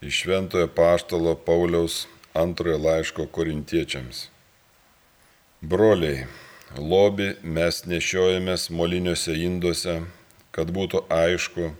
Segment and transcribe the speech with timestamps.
[0.00, 4.28] Iš Šventojo Paštalo Pauliaus antrojo laiško korintiečiams.
[5.60, 6.28] Broliai,
[6.78, 9.96] lobį mes nešiojamės moliniuose induose,
[10.54, 11.72] kad būtų aišku,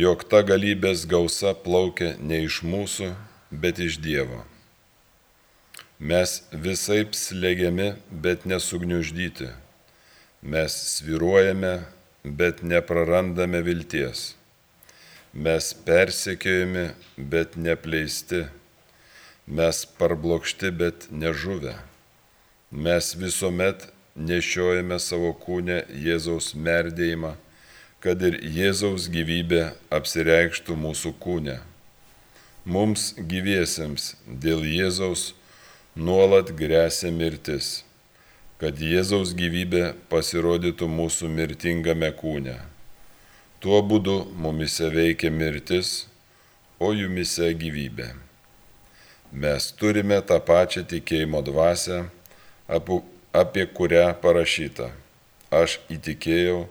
[0.00, 3.12] jog ta galybės gausa plaukia ne iš mūsų,
[3.52, 4.42] bet iš Dievo.
[6.02, 9.52] Mes visai slegiami, bet nesugniuždyti.
[10.42, 11.74] Mes sviruojame,
[12.24, 14.32] bet neprarandame vilties
[15.34, 18.44] Mes persekiojami, bet nepleisti.
[19.46, 21.76] Mes parblokšti, bet nežuvę.
[22.70, 23.86] Mes visuomet
[24.18, 27.36] nešiojame savo kūnę Jėzaus merdėjimą,
[28.02, 31.60] kad ir Jėzaus gyvybė apsireikštų mūsų kūne.
[32.66, 35.30] Mums gyviesiems dėl Jėzaus
[35.94, 37.84] nuolat grėsia mirtis,
[38.58, 42.58] kad Jėzaus gyvybė pasirodytų mūsų mirtingame kūne.
[43.60, 46.06] Tuo būdu mumise veikia mirtis,
[46.80, 48.06] o jumise gyvybė.
[49.36, 51.98] Mes turime tą pačią tikėjimo dvasę,
[53.42, 54.88] apie kurią parašyta.
[55.52, 56.62] Aš įtikėjau,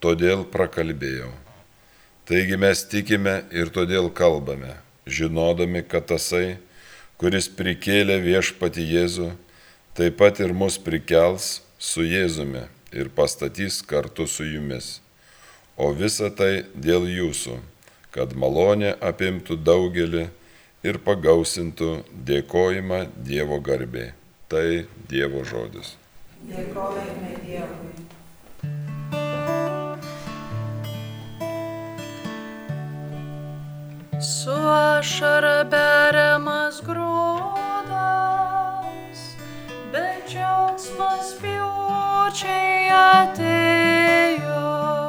[0.00, 1.28] todėl prakalbėjau.
[2.24, 6.56] Taigi mes tikime ir todėl kalbame, žinodami, kad tasai,
[7.20, 9.34] kuris prikėlė viešpati Jėzų,
[9.92, 15.02] taip pat ir mus prikels su Jėzumi ir pastatys kartu su jumis
[15.76, 17.58] o visa tai dėl jūsų,
[18.12, 20.28] kad malonė apimtų daugelį
[20.82, 24.12] ir pagausintų dėkojimą Dievo garbė.
[24.52, 25.94] Tai Dievo žodis.
[26.44, 27.92] Dėkojame Dievui.
[34.22, 37.90] Su ašara beriamas grūdas,
[39.94, 45.01] bet džiaugsmas piučiai atėjo.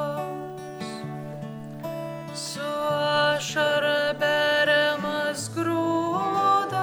[2.34, 6.74] Ašara beriamas grūdas,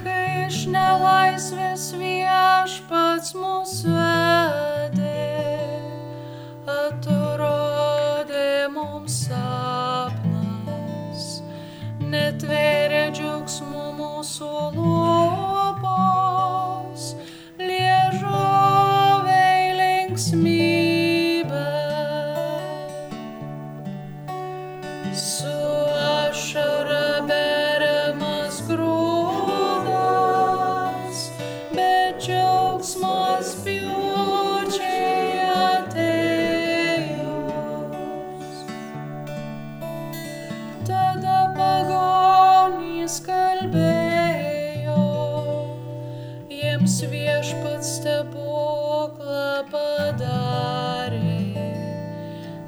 [0.05, 5.28] Kai iš nelaisvės viešpats mūsų vedė,
[6.71, 7.26] atrodė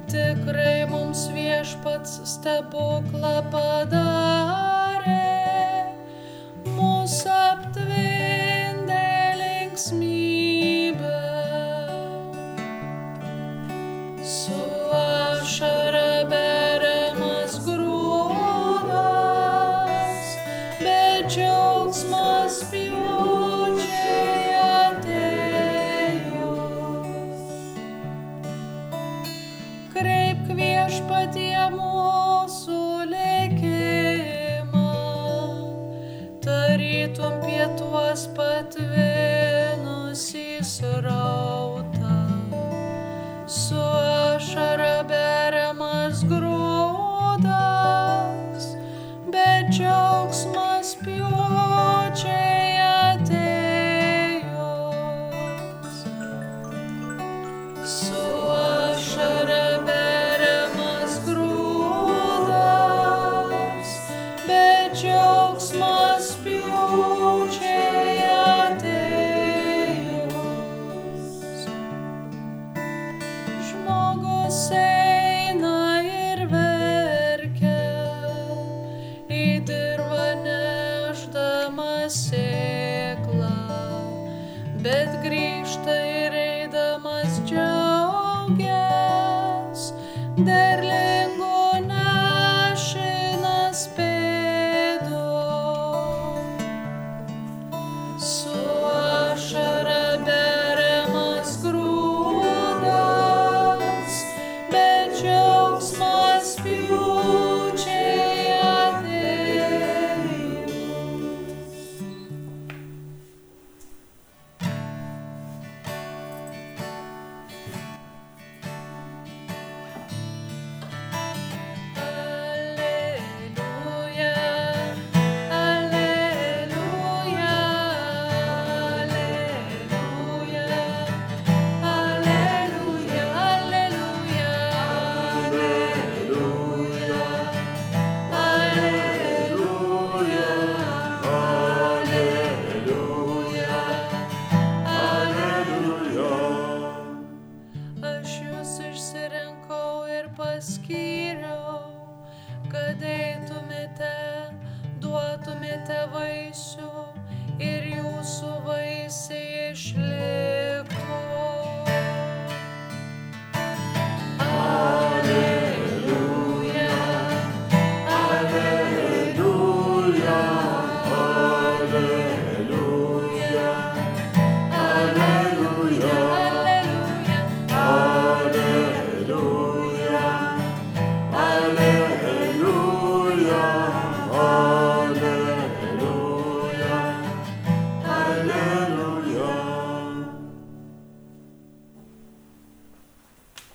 [0.09, 4.78] Tikrai mums viešpats stebuklą padarė,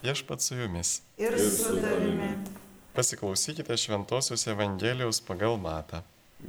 [0.04, 1.02] Viešpat su jumis.
[1.18, 2.28] ir su tavimi.
[2.92, 6.02] Pasiklausykite Šventojios Evangelijos pagal Matą.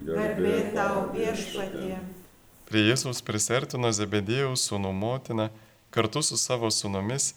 [0.07, 1.95] Garbė tau viešpatie.
[2.67, 5.47] Prie Jėzaus prisertino Zebedėjaus sūnų motina
[5.89, 7.29] kartu su savo sūnumis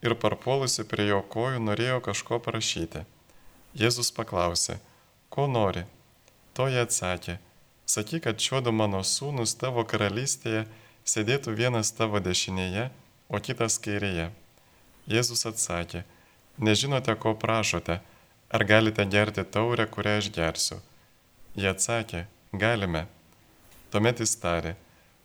[0.00, 3.04] ir parpuolusi prie jo kojų norėjo kažko prašyti.
[3.76, 4.80] Jėzus paklausė,
[5.28, 5.84] ko nori?
[6.56, 7.38] Toji atsakė,
[7.84, 10.64] sakyk, kad šiuodu mano sūnus tavo karalystėje
[11.04, 12.88] sėdėtų vienas tavo dešinėje,
[13.28, 14.30] o kitas kairėje.
[15.08, 16.02] Jėzus atsakė,
[16.60, 18.00] nežinote, ko prašote,
[18.52, 20.80] ar galite gerti taurę, kurią aš gersiu.
[21.56, 23.06] Jie atsakė, galime.
[23.92, 24.74] Tuomet jis tarė,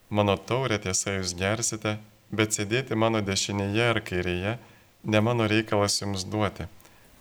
[0.10, 1.98] mano taurę tiesa jūs gersite,
[2.32, 4.56] bet sėdėti mano dešinėje ar kairėje
[5.04, 6.70] ne mano reikalas jums duoti.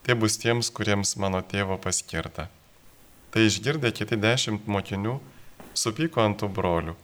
[0.02, 2.48] Tai bus tiems, kuriems mano tėvo paskirta.
[3.30, 5.18] Tai išgirdę kiti dešimt mokinių,
[5.74, 6.94] supyko ant tų brolių,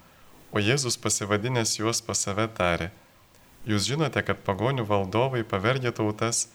[0.54, 2.90] o Jėzus pasivadinęs juos pas save tarė,
[3.66, 6.48] jūs žinote, kad pagonių valdovai pavergia tautas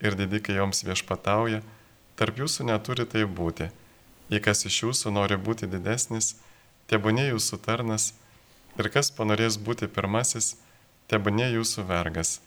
[0.00, 1.62] ir didikai joms viešpatauja,
[2.18, 3.70] tarp jūsų neturi tai būti.
[4.28, 6.36] Jei kas iš jūsų nori būti didesnis,
[6.90, 8.12] tebūnė jūsų tarnas,
[8.78, 10.56] ir kas panorės būti pirmasis,
[11.08, 12.38] tebūnė jūsų vergas.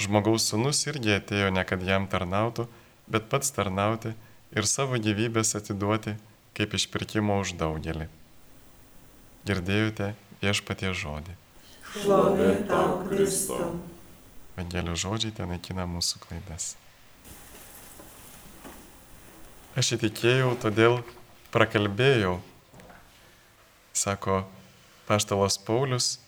[0.00, 2.68] Žmogaus sūnus irgi atėjo ne kad jam tarnautų,
[3.10, 4.14] bet pats tarnauti
[4.56, 6.16] ir savo gyvybės atiduoti
[6.56, 8.08] kaip išpirkimo už daugelį.
[9.48, 11.39] Girdėjote viešpatie žodį.
[11.90, 13.72] Šlovė tau, Kristau.
[14.54, 16.76] Evangelio žodžiai ten naikina mūsų klaidas.
[19.74, 21.00] Aš įtikėjau, todėl
[21.50, 22.36] prakalbėjau,
[23.90, 24.44] sako
[25.08, 26.20] paštalas Paulius.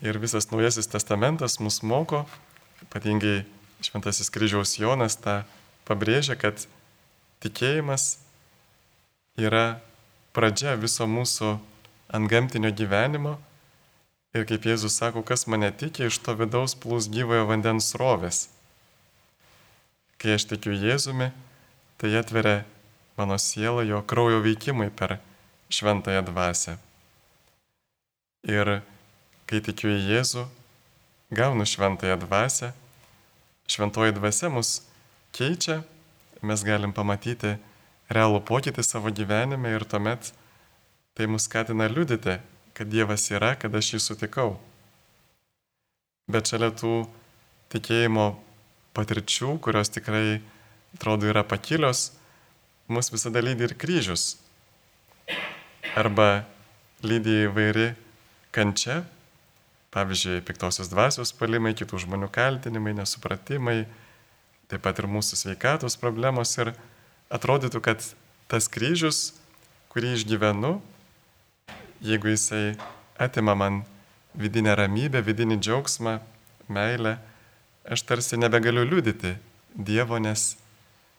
[0.00, 2.22] Ir visas Naujasis testamentas mus moko,
[2.86, 3.42] ypatingai
[3.84, 5.42] Šventasis kryžiaus Jonas tą
[5.84, 6.64] pabrėžia, kad
[7.44, 8.16] tikėjimas
[9.36, 9.82] yra
[10.32, 11.58] pradžia viso mūsų
[12.12, 13.38] antgamtinio gyvenimo.
[14.32, 18.46] Ir kaip Jėzus sako, kas mane tikė, iš to vidaus plūs gyvojo vandens rovės.
[20.16, 21.32] Kai aš tikiu Jėzumi,
[22.00, 22.62] tai atveria
[23.18, 25.18] mano sielą jo kraujo veikimai per
[25.72, 26.78] šventąją dvasę.
[28.48, 28.80] Ir
[29.46, 30.46] kai tikiu į Jėzų,
[31.32, 32.72] gaunu šventąją dvasę,
[33.68, 34.80] šventoji dvasia mus
[35.36, 35.82] keičia,
[36.42, 37.56] mes galim pamatyti
[38.12, 40.32] realų pokytį savo gyvenime ir tuomet
[41.14, 42.38] tai mus skatina liudyti,
[42.72, 44.56] kad Dievas yra, kad aš jį sutikau.
[46.32, 47.02] Bet šalia tų
[47.72, 48.26] tikėjimo
[48.96, 50.40] patirčių, kurios tikrai
[50.96, 52.12] atrodo yra pakilios,
[52.88, 54.36] mus visada lydi ir kryžius.
[55.96, 56.44] Arba
[57.04, 57.92] lydi įvairi
[58.54, 59.02] kančia,
[59.92, 63.82] pavyzdžiui, piktosios dvasios palimai, kitų žmonių kaltinimai, nesupratimai,
[64.72, 66.72] taip pat ir mūsų sveikatos problemos ir
[67.32, 68.04] atrodytų, kad
[68.48, 69.34] tas kryžius,
[69.92, 70.78] kurį išgyvenu,
[72.02, 72.76] jeigu jisai
[73.18, 73.82] atima man
[74.34, 76.18] vidinę ramybę, vidinį džiaugsmą,
[76.68, 77.16] meilę,
[77.84, 79.36] aš tarsi nebegaliu liudyti
[79.72, 80.56] Dievo, nes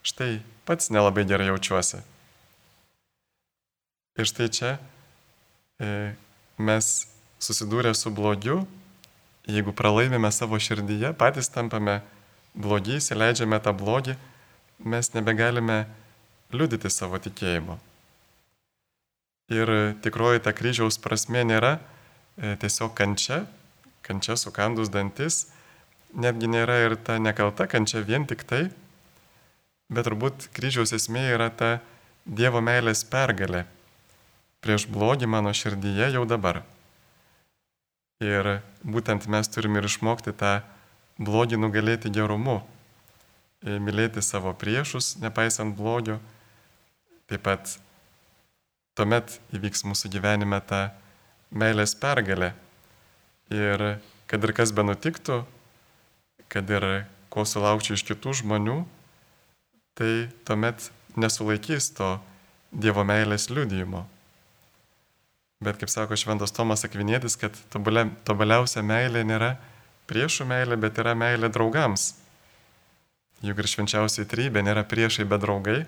[0.06, 2.04] štai pats nelabai gerai jaučiuosi.
[4.20, 4.76] Ir štai čia
[5.82, 6.14] e,
[6.62, 6.90] mes
[7.42, 8.60] susidūrę su blogiu,
[9.50, 12.02] jeigu pralaimime savo širdyje, patys tampame
[12.54, 14.14] blogi, įsileidžiame tą blogį,
[14.86, 15.84] mes nebegalime
[16.54, 17.80] liudyti savo tikėjimo.
[19.52, 19.68] Ir
[20.04, 23.44] tikroji ta kryžiaus prasme nėra e, tiesiog kančia,
[24.06, 25.48] kančia sukandus dantis,
[26.16, 28.70] netgi nėra ir ta nekalta kančia vien tik tai,
[29.92, 31.80] bet turbūt kryžiaus esmė yra ta
[32.24, 33.66] Dievo meilės pergalė
[34.64, 36.62] prieš blogį mano širdyje jau dabar.
[38.24, 40.62] Ir būtent mes turime ir išmokti tą
[41.20, 42.62] blogį nugalėti gerumu,
[43.64, 46.20] mylėti savo priešus, nepaisant blogio.
[47.28, 47.76] Taip pat
[48.98, 50.94] tuomet įvyks mūsų gyvenime ta
[51.54, 52.54] meilės pergalė.
[53.54, 53.98] Ir
[54.30, 55.44] kad ir kas be nutiktų,
[56.50, 58.84] kad ir ko sulaukčiau iš kitų žmonių,
[59.98, 62.16] tai tuomet nesulaikys to
[62.74, 64.08] Dievo meilės liudijimo.
[65.64, 69.52] Bet kaip sako Šventas Tomas Akvinėtis, kad tobulia, tobuliausia meilė nėra
[70.10, 72.16] priešų meilė, bet yra meilė draugams.
[73.46, 75.84] Juk ir švenčiausiai trybė nėra priešai, bet draugai.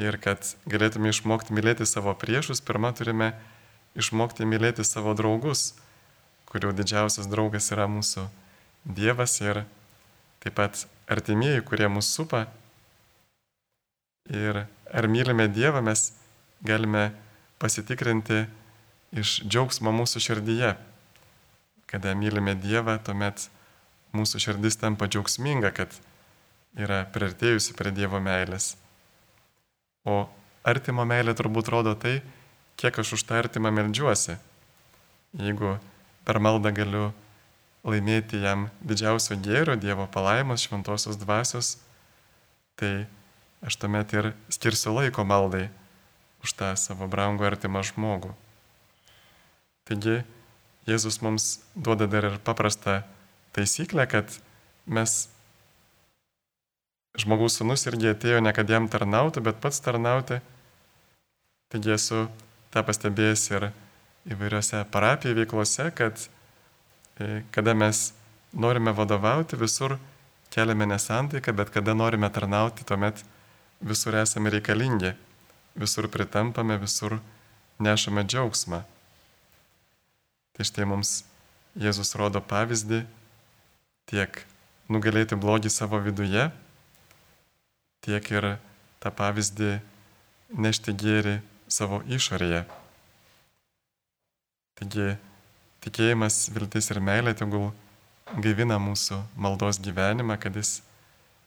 [0.00, 3.34] Ir kad galėtume išmokti mylėti savo priešus, pirmą turime
[3.98, 5.74] išmokti mylėti savo draugus,
[6.48, 8.28] kurių didžiausias draugas yra mūsų
[8.82, 9.62] Dievas ir
[10.42, 12.46] taip pat artimieji, kurie mus supa
[14.30, 16.12] Ir ar mylime Dievą, mes
[16.62, 17.10] galime
[17.58, 18.44] pasitikrinti
[19.18, 20.76] iš džiaugsmo mūsų širdyje.
[21.90, 23.48] Kada mylime Dievą, tuomet
[24.14, 25.90] mūsų širdis tampa džiaugsminga, kad
[26.78, 28.76] yra priartėjusi prie Dievo meilės.
[30.04, 30.26] O
[30.66, 32.20] artimo meilė turbūt rodo tai,
[32.80, 34.38] kiek aš už tą artimą melžiuosi.
[35.38, 35.76] Jeigu
[36.26, 37.10] per maldą galiu
[37.86, 41.76] laimėti jam didžiausio gėrio, Dievo palaimos, šventosios dvasios,
[42.78, 43.06] tai
[43.62, 45.68] aš tuomet ir skirsiu laiko maldai
[46.42, 48.34] už tą savo brangų artimą žmogų.
[49.86, 50.22] Taigi
[50.86, 53.02] Jėzus mums duoda dar ir paprastą
[53.54, 54.32] taisyklę, kad
[54.86, 55.28] mes
[57.18, 60.40] žmogaus sunus irgi atėjo ne kad jam tarnauti, bet pats tarnauti.
[61.72, 62.26] Taigi esu
[62.72, 63.68] tą pastebėjęs ir
[64.32, 66.20] įvairiose parapijų veiklose, kad
[67.20, 68.12] e, kada mes
[68.52, 69.96] norime vadovauti, visur
[70.52, 73.24] keliame nesantaiką, bet kada norime tarnauti, tuomet
[73.80, 75.14] visur esame reikalingi,
[75.76, 77.18] visur pritampame, visur
[77.82, 78.82] nešame džiaugsmą.
[80.52, 81.22] Tai štai mums
[81.72, 82.98] Jėzus rodo pavyzdį
[84.10, 84.42] tiek
[84.92, 86.50] nugalėti blogį savo viduje,
[88.02, 88.48] tiek ir
[89.02, 89.72] tą pavyzdį
[90.58, 91.38] nešti gėrį
[91.70, 92.64] savo išorėje.
[94.78, 95.08] Taigi
[95.84, 97.70] tikėjimas, viltis ir meilė tegul
[98.42, 100.80] gaivina mūsų maldos gyvenimą, kad jis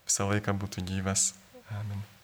[0.07, 1.33] visą laiką būtų gyvas.
[1.69, 2.14] Amen.